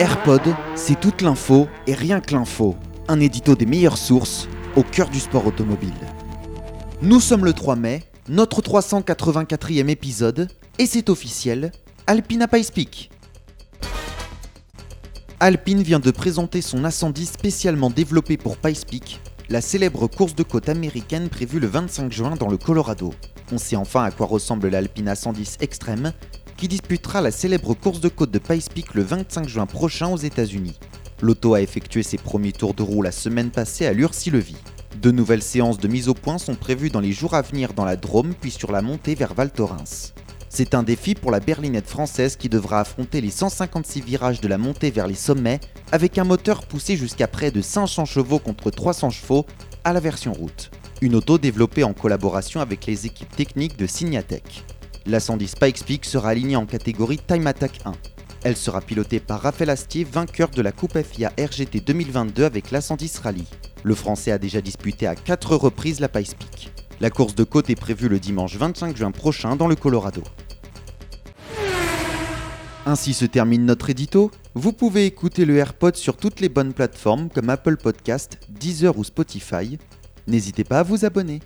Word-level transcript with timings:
AirPod, 0.00 0.42
c'est 0.74 0.98
toute 0.98 1.22
l'info 1.22 1.68
et 1.86 1.94
rien 1.94 2.20
que 2.20 2.34
l'info. 2.34 2.74
Un 3.06 3.20
édito 3.20 3.54
des 3.54 3.64
meilleures 3.64 3.96
sources 3.96 4.48
au 4.74 4.82
cœur 4.82 5.08
du 5.08 5.20
sport 5.20 5.46
automobile. 5.46 5.94
Nous 7.00 7.20
sommes 7.20 7.44
le 7.44 7.52
3 7.52 7.76
mai, 7.76 8.02
notre 8.28 8.60
384e 8.60 9.88
épisode, 9.88 10.48
et 10.80 10.86
c'est 10.86 11.08
officiel, 11.10 11.70
Alpine 12.08 12.42
à 12.42 12.48
Peak. 12.48 13.10
Alpine 15.38 15.82
vient 15.82 16.00
de 16.00 16.10
présenter 16.10 16.60
son 16.60 16.84
incendie 16.84 17.26
spécialement 17.26 17.90
développé 17.90 18.36
pour 18.36 18.56
Pikes 18.56 18.86
Peak, 18.90 19.20
la 19.48 19.60
célèbre 19.60 20.08
course 20.08 20.34
de 20.34 20.42
côte 20.42 20.68
américaine 20.68 21.28
prévue 21.28 21.60
le 21.60 21.68
25 21.68 22.10
juin 22.10 22.34
dans 22.34 22.48
le 22.48 22.56
Colorado. 22.56 23.14
On 23.52 23.58
sait 23.58 23.76
enfin 23.76 24.02
à 24.02 24.10
quoi 24.10 24.26
ressemble 24.26 24.68
l'Alpine 24.70 25.08
A110 25.08 25.58
Extreme, 25.60 26.12
qui 26.56 26.68
disputera 26.68 27.20
la 27.20 27.30
célèbre 27.30 27.74
course 27.74 28.00
de 28.00 28.08
côte 28.08 28.30
de 28.30 28.38
Pikes 28.38 28.72
Peak 28.72 28.94
le 28.94 29.02
25 29.02 29.48
juin 29.48 29.66
prochain 29.66 30.08
aux 30.08 30.16
États-Unis. 30.16 30.78
L'auto 31.20 31.54
a 31.54 31.60
effectué 31.60 32.02
ses 32.02 32.18
premiers 32.18 32.52
tours 32.52 32.74
de 32.74 32.82
roue 32.82 33.02
la 33.02 33.12
semaine 33.12 33.50
passée 33.50 33.86
à 33.86 33.92
Lurcy-Levy. 33.92 34.56
De 35.00 35.10
nouvelles 35.10 35.42
séances 35.42 35.78
de 35.78 35.88
mise 35.88 36.08
au 36.08 36.14
point 36.14 36.38
sont 36.38 36.54
prévues 36.54 36.90
dans 36.90 37.00
les 37.00 37.12
jours 37.12 37.34
à 37.34 37.42
venir 37.42 37.72
dans 37.72 37.84
la 37.84 37.96
Drôme 37.96 38.34
puis 38.40 38.50
sur 38.50 38.72
la 38.72 38.82
montée 38.82 39.14
vers 39.14 39.34
Val 39.34 39.50
Thorens. 39.50 40.12
C'est 40.48 40.74
un 40.74 40.84
défi 40.84 41.16
pour 41.16 41.32
la 41.32 41.40
berlinette 41.40 41.88
française 41.88 42.36
qui 42.36 42.48
devra 42.48 42.78
affronter 42.80 43.20
les 43.20 43.30
156 43.30 44.00
virages 44.02 44.40
de 44.40 44.46
la 44.46 44.56
montée 44.56 44.92
vers 44.92 45.08
les 45.08 45.16
sommets 45.16 45.58
avec 45.90 46.16
un 46.16 46.22
moteur 46.22 46.64
poussé 46.66 46.96
jusqu'à 46.96 47.26
près 47.26 47.50
de 47.50 47.60
500 47.60 48.04
chevaux 48.04 48.38
contre 48.38 48.70
300 48.70 49.10
chevaux 49.10 49.46
à 49.82 49.92
la 49.92 49.98
version 49.98 50.32
route. 50.32 50.70
Une 51.00 51.16
auto 51.16 51.38
développée 51.38 51.82
en 51.82 51.92
collaboration 51.92 52.60
avec 52.60 52.86
les 52.86 53.04
équipes 53.04 53.34
techniques 53.34 53.76
de 53.76 53.86
Signatech. 53.88 54.64
La 55.06 55.20
110 55.20 55.56
Pikes 55.56 55.84
Peak 55.84 56.04
sera 56.06 56.30
alignée 56.30 56.56
en 56.56 56.64
catégorie 56.64 57.18
Time 57.18 57.46
Attack 57.46 57.80
1. 57.84 57.92
Elle 58.42 58.56
sera 58.56 58.80
pilotée 58.80 59.20
par 59.20 59.42
Raphaël 59.42 59.68
Astier, 59.68 60.02
vainqueur 60.02 60.48
de 60.48 60.62
la 60.62 60.72
Coupe 60.72 60.98
FIA 60.98 61.30
RGT 61.38 61.80
2022 61.80 62.42
avec 62.42 62.70
la 62.70 62.80
110 62.80 63.18
Rally. 63.18 63.44
Le 63.82 63.94
Français 63.94 64.32
a 64.32 64.38
déjà 64.38 64.62
disputé 64.62 65.06
à 65.06 65.14
4 65.14 65.56
reprises 65.56 66.00
la 66.00 66.08
Pikes 66.08 66.38
Peak. 66.38 66.72
La 67.00 67.10
course 67.10 67.34
de 67.34 67.44
côte 67.44 67.68
est 67.68 67.74
prévue 67.74 68.08
le 68.08 68.18
dimanche 68.18 68.56
25 68.56 68.96
juin 68.96 69.10
prochain 69.10 69.56
dans 69.56 69.68
le 69.68 69.76
Colorado. 69.76 70.22
Ainsi 72.86 73.12
se 73.12 73.26
termine 73.26 73.66
notre 73.66 73.90
édito. 73.90 74.30
Vous 74.54 74.72
pouvez 74.72 75.04
écouter 75.04 75.44
le 75.44 75.58
AirPod 75.58 75.96
sur 75.96 76.16
toutes 76.16 76.40
les 76.40 76.48
bonnes 76.48 76.72
plateformes 76.72 77.28
comme 77.28 77.50
Apple 77.50 77.76
Podcast, 77.76 78.38
Deezer 78.48 78.96
ou 78.96 79.04
Spotify. 79.04 79.78
N'hésitez 80.26 80.64
pas 80.64 80.78
à 80.78 80.82
vous 80.82 81.04
abonner. 81.04 81.40